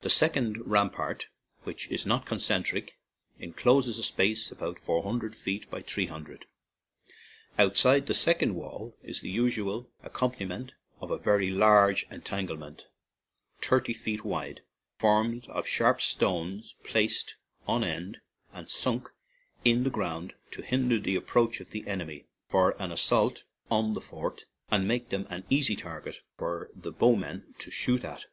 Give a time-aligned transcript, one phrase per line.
[0.00, 1.26] The sec ond rampart,
[1.64, 2.94] which is not concentric,
[3.38, 6.46] encloses a space about four hundred feet by three hundred.
[7.58, 12.80] Outside the second wall is the usual accompaniment of a very large "entanglement/'
[13.60, 14.60] thirty feet wide,
[14.96, 17.34] formed of sharp stones placed
[17.68, 18.22] on end
[18.54, 19.10] and sunk
[19.66, 24.00] in the ground to hinder the approach of the enemy for an assault on the
[24.00, 28.24] fort and make them an easy target for the bowmen to shoot at.